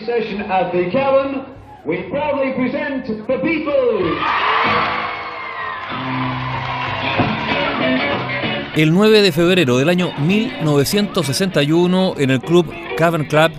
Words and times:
session 0.00 0.40
at 0.50 0.72
the 0.72 0.90
Cavern, 0.90 1.44
we 1.84 2.04
proudly 2.08 2.52
present 2.54 3.04
the 3.26 3.36
Beatles. 3.36 4.18
El 8.74 8.94
9 8.94 9.20
de 9.20 9.32
febrero 9.32 9.76
del 9.76 9.90
año 9.90 10.14
1961, 10.20 12.14
en 12.16 12.30
el 12.30 12.40
club 12.40 12.72
Cavern 12.96 13.26
Club, 13.26 13.52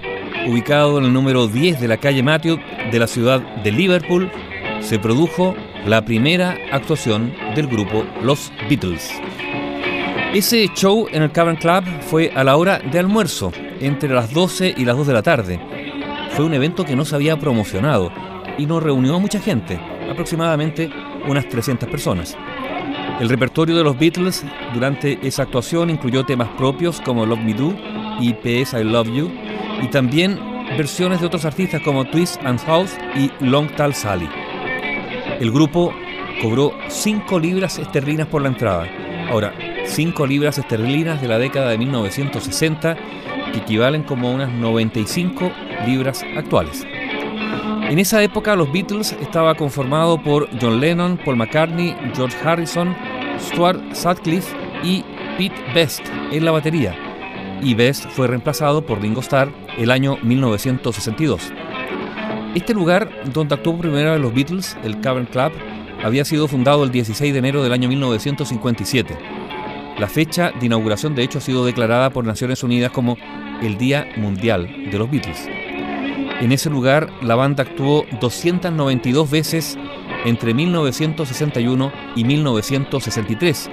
ubicado 0.47 0.97
en 0.97 1.05
el 1.05 1.13
número 1.13 1.47
10 1.47 1.79
de 1.79 1.87
la 1.87 1.97
calle 1.97 2.23
Matthew 2.23 2.57
de 2.91 2.97
la 2.97 3.05
ciudad 3.05 3.39
de 3.61 3.71
Liverpool, 3.71 4.31
se 4.79 4.97
produjo 4.97 5.53
la 5.85 6.03
primera 6.03 6.57
actuación 6.71 7.31
del 7.53 7.67
grupo 7.67 8.07
Los 8.23 8.51
Beatles. 8.67 9.11
Ese 10.33 10.67
show 10.73 11.07
en 11.11 11.21
el 11.21 11.31
Cavern 11.31 11.57
Club 11.57 11.83
fue 12.01 12.31
a 12.33 12.43
la 12.43 12.57
hora 12.57 12.79
de 12.79 12.97
almuerzo, 12.97 13.51
entre 13.79 14.09
las 14.09 14.33
12 14.33 14.73
y 14.75 14.83
las 14.83 14.97
2 14.97 15.05
de 15.05 15.13
la 15.13 15.21
tarde. 15.21 15.82
Fue 16.35 16.45
un 16.45 16.53
evento 16.55 16.83
que 16.83 16.95
no 16.95 17.05
se 17.05 17.15
había 17.15 17.37
promocionado 17.37 18.11
y 18.57 18.65
nos 18.65 18.81
reunió 18.81 19.15
a 19.15 19.19
mucha 19.19 19.39
gente, 19.39 19.79
aproximadamente 20.09 20.89
unas 21.27 21.47
300 21.47 21.87
personas. 21.87 22.35
El 23.19 23.29
repertorio 23.29 23.75
de 23.75 23.83
los 23.83 23.97
Beatles 23.97 24.43
durante 24.73 25.19
esa 25.21 25.43
actuación 25.43 25.91
incluyó 25.91 26.25
temas 26.25 26.49
propios 26.57 26.99
como 27.01 27.27
Love 27.27 27.39
Me 27.41 27.53
Do 27.53 27.75
y 28.19 28.33
PS 28.33 28.73
I 28.73 28.83
Love 28.83 29.13
You, 29.13 29.31
y 29.83 29.87
también 29.89 30.39
versiones 30.75 31.19
de 31.19 31.27
otros 31.27 31.45
artistas 31.45 31.81
como 31.81 32.05
Twist 32.05 32.43
and 32.43 32.59
House 32.65 32.97
y 33.15 33.29
Long 33.39 33.69
Tall 33.75 33.93
Sally. 33.93 34.27
El 35.39 35.51
grupo 35.51 35.93
cobró 36.41 36.73
5 36.87 37.39
libras 37.39 37.77
esterlinas 37.77 38.25
por 38.25 38.41
la 38.41 38.47
entrada. 38.47 38.87
Ahora, 39.29 39.53
5 39.85 40.25
libras 40.25 40.57
esterlinas 40.57 41.21
de 41.21 41.27
la 41.27 41.37
década 41.37 41.69
de 41.69 41.77
1960, 41.77 42.97
que 43.51 43.59
equivalen 43.59 44.01
como 44.01 44.31
unas 44.31 44.51
95 44.51 45.51
libras 45.85 46.23
actuales. 46.35 46.85
En 47.89 47.99
esa 47.99 48.23
época 48.23 48.55
los 48.55 48.71
Beatles 48.71 49.11
estaba 49.21 49.55
conformado 49.55 50.21
por 50.21 50.49
John 50.59 50.79
Lennon, 50.79 51.17
Paul 51.23 51.37
McCartney, 51.37 51.95
George 52.15 52.35
Harrison, 52.43 52.95
Stuart 53.39 53.93
Sutcliffe 53.93 54.55
y 54.83 55.03
Pete 55.37 55.55
Best 55.73 56.01
en 56.31 56.45
la 56.45 56.51
batería. 56.51 56.95
Y 57.61 57.75
Best 57.75 58.05
fue 58.09 58.27
reemplazado 58.27 58.85
por 58.85 59.01
Ringo 59.01 59.21
Starr 59.21 59.51
el 59.77 59.91
año 59.91 60.17
1962. 60.23 61.51
Este 62.55 62.73
lugar 62.73 63.09
donde 63.33 63.55
actuó 63.55 63.77
primero 63.77 64.17
los 64.17 64.33
Beatles, 64.33 64.77
el 64.83 64.99
Cavern 65.01 65.25
Club, 65.25 65.51
había 66.03 66.25
sido 66.25 66.47
fundado 66.47 66.83
el 66.83 66.91
16 66.91 67.33
de 67.33 67.39
enero 67.39 67.63
del 67.63 67.73
año 67.73 67.87
1957. 67.89 69.17
La 69.97 70.07
fecha 70.07 70.51
de 70.59 70.65
inauguración 70.65 71.15
de 71.15 71.23
hecho 71.23 71.37
ha 71.37 71.41
sido 71.41 71.65
declarada 71.65 72.09
por 72.09 72.25
Naciones 72.25 72.63
Unidas 72.63 72.91
como 72.91 73.17
el 73.65 73.77
Día 73.77 74.07
Mundial 74.17 74.67
de 74.91 74.97
los 74.97 75.09
Beatles. 75.09 75.47
En 76.41 76.51
ese 76.51 76.69
lugar 76.69 77.09
la 77.21 77.35
banda 77.35 77.63
actuó 77.63 78.05
292 78.19 79.29
veces 79.29 79.77
entre 80.25 80.53
1961 80.53 81.91
y 82.15 82.23
1963. 82.23 83.69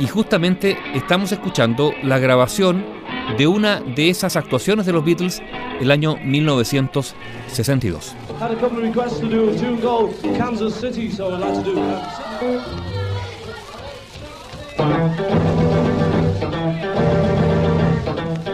Y 0.00 0.06
justamente 0.06 0.76
estamos 0.94 1.32
escuchando 1.32 1.92
la 2.02 2.18
grabación 2.18 2.84
de 3.38 3.46
una 3.46 3.80
de 3.80 4.10
esas 4.10 4.36
actuaciones 4.36 4.84
de 4.86 4.92
los 4.92 5.04
Beatles 5.04 5.42
el 5.80 5.90
año 5.90 6.16
1962. 6.22 8.14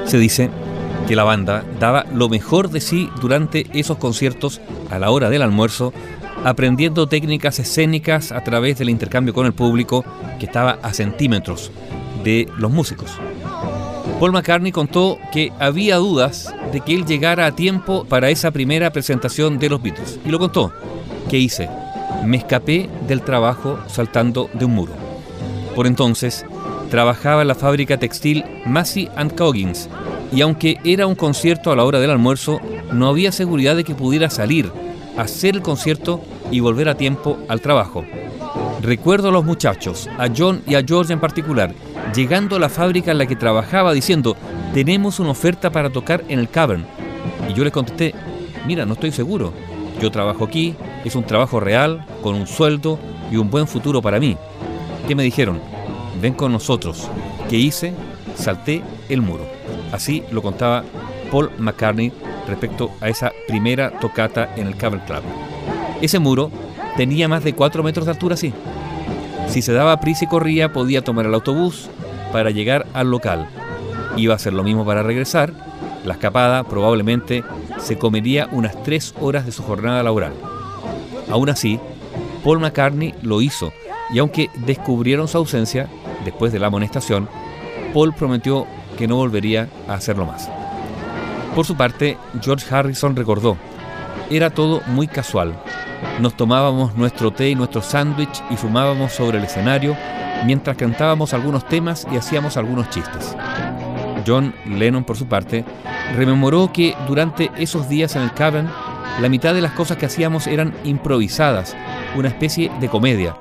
Se 0.05 0.19
dice 0.19 0.51
que 1.09 1.17
la 1.17 1.25
banda 1.25 1.64
daba 1.81 2.05
lo 2.12 2.28
mejor 2.28 2.69
de 2.69 2.83
sí 2.83 3.09
durante 3.23 3.67
esos 3.73 3.97
conciertos 3.97 4.61
a 4.91 4.98
la 4.98 5.11
hora 5.11 5.31
del 5.31 5.41
almuerzo, 5.41 5.95
aprendiendo 6.45 7.06
técnicas 7.06 7.59
escénicas 7.59 8.31
a 8.31 8.45
través 8.45 8.78
del 8.78 8.91
intercambio 8.91 9.33
con 9.33 9.47
el 9.47 9.55
público 9.55 10.05
que 10.39 10.45
estaba 10.45 10.78
a 10.83 10.92
centímetros 10.92 11.72
de 12.25 12.47
los 12.59 12.71
músicos. 12.71 13.10
Paul 14.21 14.32
McCartney 14.32 14.71
contó 14.71 15.16
que 15.32 15.50
había 15.59 15.97
dudas 15.97 16.55
de 16.72 16.82
que 16.82 16.94
él 16.94 17.06
llegara 17.06 17.47
a 17.47 17.56
tiempo 17.56 18.05
para 18.05 18.28
esa 18.28 18.50
primera 18.50 18.93
presentación 18.93 19.59
de 19.59 19.71
los 19.71 19.82
Beatles. 19.82 20.21
Y 20.27 20.28
lo 20.28 20.38
contó. 20.38 20.75
¿Qué 21.31 21.38
hice? 21.38 21.71
Me 22.27 22.37
escapé 22.37 22.91
del 23.06 23.22
trabajo 23.22 23.78
saltando 23.87 24.50
de 24.53 24.66
un 24.66 24.75
muro. 24.75 24.93
Por 25.75 25.87
entonces, 25.87 26.44
trabajaba 26.91 27.43
en 27.43 27.49
la 27.49 27.55
fábrica 27.55 27.97
textil 27.97 28.44
Massey 28.66 29.09
Coggins 29.37 29.88
y 30.33 30.41
aunque 30.43 30.78
era 30.84 31.06
un 31.06 31.15
concierto 31.15 31.72
a 31.72 31.77
la 31.77 31.84
hora 31.84 32.00
del 32.00 32.11
almuerzo, 32.11 32.61
no 32.93 33.09
había 33.09 33.33
seguridad 33.33 33.77
de 33.77 33.84
que 33.84 33.94
pudiera 33.94 34.31
salir, 34.31 34.71
hacer 35.16 35.56
el 35.56 35.62
concierto 35.62 36.21
y 36.50 36.61
volver 36.61 36.89
a 36.89 36.97
tiempo 36.97 37.39
al 37.49 37.61
trabajo. 37.61 38.05
Recuerdo 38.83 39.28
a 39.28 39.33
los 39.33 39.44
muchachos, 39.44 40.09
a 40.19 40.28
John 40.34 40.62
y 40.67 40.75
a 40.75 40.84
George 40.87 41.12
en 41.12 41.21
particular, 41.21 41.75
llegando 42.15 42.56
a 42.56 42.61
la 42.61 42.69
fábrica 42.69 43.11
en 43.11 43.19
la 43.19 43.27
que 43.27 43.37
trabajaba 43.37 43.93
diciendo, 43.93 44.37
tenemos 44.72 45.19
una 45.19 45.31
oferta 45.31 45.71
para 45.71 45.91
tocar 45.91 46.25
en 46.28 46.38
el 46.38 46.49
Cavern. 46.49 46.87
Y 47.49 47.55
yo 47.55 47.65
les 47.65 47.72
contesté, 47.72 48.15
mira, 48.67 48.87
no 48.87 48.94
estoy 48.94 49.11
seguro. 49.11 49.53
Yo 50.00 50.11
trabajo 50.11 50.44
aquí, 50.44 50.77
es 51.05 51.17
un 51.17 51.25
trabajo 51.25 51.59
real, 51.59 52.06
con 52.22 52.34
un 52.34 52.47
sueldo 52.47 52.99
y 53.33 53.37
un 53.37 53.50
buen 53.50 53.67
futuro 53.67 54.00
para 54.00 54.21
mí. 54.21 54.37
¿Qué 55.09 55.15
me 55.15 55.25
dijeron? 55.25 55.61
Ven 56.21 56.34
con 56.34 56.53
nosotros. 56.53 57.09
¿Qué 57.49 57.56
hice? 57.56 57.94
Salté 58.37 58.83
el 59.09 59.22
muro. 59.22 59.57
Así 59.93 60.22
lo 60.31 60.43
contaba 60.43 60.84
Paul 61.31 61.50
McCartney 61.59 62.12
respecto 62.47 62.91
a 63.00 63.09
esa 63.09 63.32
primera 63.47 63.91
tocata 63.99 64.50
en 64.56 64.66
el 64.66 64.76
Cavern 64.76 65.03
Club. 65.06 65.22
Ese 66.00 66.19
muro 66.19 66.50
tenía 66.97 67.28
más 67.28 67.44
de 67.44 67.54
4 67.54 67.82
metros 67.82 68.06
de 68.06 68.12
altura, 68.12 68.37
sí. 68.37 68.53
Si 69.49 69.62
se 69.62 69.72
daba 69.72 70.00
prisa 70.00 70.25
y 70.25 70.28
corría, 70.28 70.72
podía 70.72 71.03
tomar 71.03 71.26
el 71.26 71.34
autobús 71.34 71.88
para 72.32 72.50
llegar 72.50 72.87
al 72.93 73.10
local. 73.10 73.47
Iba 74.16 74.34
a 74.34 74.37
hacer 74.37 74.53
lo 74.53 74.62
mismo 74.62 74.84
para 74.84 75.03
regresar. 75.03 75.53
La 76.05 76.15
escapada 76.15 76.65
probablemente 76.65 77.44
se 77.78 77.99
comería 77.99 78.49
unas 78.53 78.82
3 78.82 79.15
horas 79.20 79.47
de 79.47 79.53
su 79.53 79.62
jornada 79.62 80.03
laboral. 80.03 80.32
Aún 81.31 81.49
así, 81.49 81.78
Paul 82.44 82.60
McCartney 82.60 83.15
lo 83.22 83.41
hizo 83.41 83.72
y 84.12 84.19
aunque 84.19 84.50
descubrieron 84.66 85.28
su 85.28 85.38
ausencia 85.38 85.88
después 86.25 86.53
de 86.53 86.59
la 86.59 86.69
amonestación, 86.69 87.28
Paul 87.93 88.15
prometió 88.15 88.66
que 88.98 89.06
no 89.06 89.16
volvería 89.16 89.69
a 89.88 89.94
hacerlo 89.94 90.26
más. 90.26 90.50
Por 91.54 91.64
su 91.64 91.76
parte, 91.76 92.19
George 92.42 92.66
Harrison 92.75 93.16
recordó, 93.16 93.56
era 94.28 94.50
todo 94.50 94.82
muy 94.88 95.06
casual. 95.06 95.54
Nos 96.20 96.36
tomábamos 96.36 96.97
nuestro 96.97 97.31
té 97.31 97.50
y 97.50 97.54
nuestro 97.54 97.81
sándwich 97.81 98.42
y 98.50 98.56
fumábamos 98.56 99.12
sobre 99.12 99.38
el 99.38 99.44
escenario 99.44 99.97
mientras 100.44 100.76
cantábamos 100.76 101.32
algunos 101.32 101.66
temas 101.66 102.06
y 102.12 102.16
hacíamos 102.16 102.56
algunos 102.56 102.91
chistes. 102.91 103.37
John 104.26 104.54
Lennon, 104.66 105.04
por 105.04 105.16
su 105.16 105.26
parte, 105.26 105.64
rememoró 106.16 106.72
que 106.72 106.94
durante 107.06 107.50
esos 107.56 107.88
días 107.88 108.16
en 108.16 108.22
el 108.22 108.32
Cavern, 108.32 108.69
la 109.20 109.28
mitad 109.28 109.54
de 109.54 109.62
las 109.62 109.72
cosas 109.72 109.97
que 109.97 110.06
hacíamos 110.06 110.47
eran 110.47 110.75
improvisadas, 110.84 111.76
una 112.16 112.28
especie 112.28 112.70
de 112.81 112.88
comedia. 112.88 113.37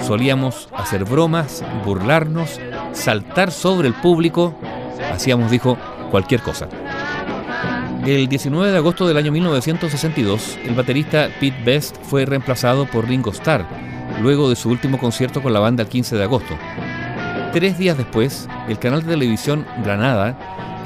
Solíamos 0.00 0.68
hacer 0.76 1.04
bromas, 1.04 1.64
burlarnos, 1.84 2.60
saltar 2.92 3.50
sobre 3.52 3.88
el 3.88 3.94
público 3.94 4.54
hacíamos, 5.12 5.50
dijo, 5.50 5.76
cualquier 6.10 6.40
cosa. 6.40 6.68
El 8.06 8.28
19 8.28 8.70
de 8.70 8.76
agosto 8.76 9.08
del 9.08 9.16
año 9.16 9.32
1962, 9.32 10.58
el 10.64 10.74
baterista 10.74 11.30
Pete 11.40 11.62
Best 11.64 11.96
fue 12.02 12.26
reemplazado 12.26 12.84
por 12.86 13.08
Ringo 13.08 13.30
Starr, 13.30 13.66
luego 14.20 14.50
de 14.50 14.56
su 14.56 14.68
último 14.68 14.98
concierto 14.98 15.42
con 15.42 15.54
la 15.54 15.60
banda 15.60 15.82
el 15.82 15.88
15 15.88 16.16
de 16.16 16.22
agosto. 16.22 16.54
Tres 17.52 17.78
días 17.78 17.96
después, 17.96 18.48
el 18.68 18.78
canal 18.78 19.02
de 19.02 19.12
televisión 19.12 19.64
Granada 19.82 20.36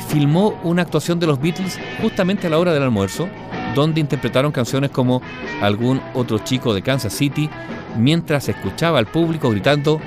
filmó 0.09 0.59
una 0.63 0.83
actuación 0.83 1.19
de 1.19 1.27
los 1.27 1.41
Beatles 1.41 1.79
justamente 2.01 2.47
a 2.47 2.51
la 2.51 2.59
hora 2.59 2.73
del 2.73 2.85
almuerzo, 2.85 3.29
donde 3.75 4.01
interpretaron 4.01 4.53
canciones 4.53 4.91
como 4.91 5.21
Algún 5.61 6.01
otro 6.15 6.39
chico 6.39 6.73
de 6.73 6.83
Kansas 6.83 7.13
City, 7.13 7.51
mientras 7.97 8.49
escuchaba 8.49 8.99
al 8.99 9.07
público 9.07 9.51
gritando 9.51 10.01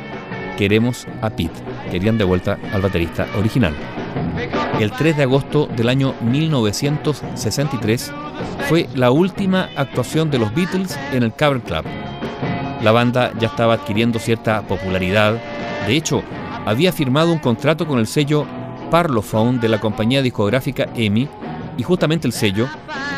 Queremos 0.58 1.08
a 1.22 1.30
Pete. 1.30 1.71
Querían 1.90 2.18
de 2.18 2.24
vuelta 2.24 2.60
al 2.74 2.82
baterista 2.82 3.28
original. 3.38 3.74
El 4.80 4.92
3 4.92 5.18
de 5.18 5.24
agosto 5.24 5.68
del 5.68 5.90
año 5.90 6.14
1963 6.22 8.12
fue 8.68 8.88
la 8.96 9.12
última 9.12 9.70
actuación 9.76 10.32
de 10.32 10.40
los 10.40 10.54
Beatles 10.54 10.98
en 11.14 11.24
el 11.24 11.34
Cavern 11.34 11.62
Club. 11.62 11.84
La 12.82 12.92
banda 12.92 13.32
ya 13.40 13.48
estaba 13.48 13.76
adquiriendo 13.76 14.20
cierta 14.20 14.62
popularidad. 14.64 15.40
De 15.86 15.96
hecho, 15.96 16.24
había 16.66 16.92
firmado 16.92 17.32
un 17.32 17.40
contrato 17.40 17.88
con 17.88 18.00
el 18.00 18.08
sello 18.08 18.46
Parlophone 18.90 19.60
de 19.60 19.70
la 19.70 19.80
compañía 19.80 20.22
discográfica 20.22 20.88
EMI 20.96 21.28
y 21.78 21.84
justamente 21.84 22.28
el 22.28 22.34
sello 22.34 22.68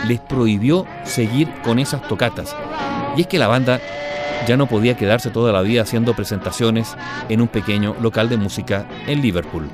les 0.08 0.20
prohibió 0.20 0.86
seguir 1.04 1.50
con 1.64 1.80
esas 1.80 2.08
tocatas. 2.08 2.56
Y 3.16 3.22
es 3.22 3.28
que 3.28 3.40
la 3.40 3.48
banda 3.48 3.80
ya 4.48 4.58
no 4.58 4.68
podía 4.68 4.96
quedarse 4.98 5.30
toda 5.30 5.52
la 5.52 5.62
vida 5.62 5.82
haciendo 5.82 6.14
presentaciones 6.14 6.96
en 7.30 7.42
un 7.42 7.48
pequeño 7.48 7.96
local 8.02 8.30
de 8.30 8.38
música 8.38 8.88
en 9.08 9.22
Liverpool. 9.22 9.70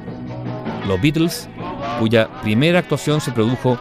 Los 0.88 1.02
Beatles, 1.02 1.50
cuya 2.00 2.30
primera 2.42 2.80
actuación 2.80 3.22
se 3.22 3.32
produjo 3.32 3.78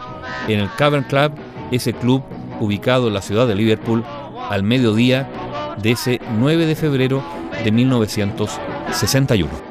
en 0.47 0.59
el 0.59 0.69
Cavern 0.75 1.03
Club, 1.03 1.33
ese 1.71 1.93
club 1.93 2.23
ubicado 2.59 3.07
en 3.07 3.13
la 3.13 3.21
ciudad 3.21 3.47
de 3.47 3.55
Liverpool 3.55 4.03
al 4.49 4.63
mediodía 4.63 5.29
de 5.81 5.91
ese 5.91 6.19
9 6.37 6.65
de 6.65 6.75
febrero 6.75 7.23
de 7.63 7.71
1961. 7.71 9.69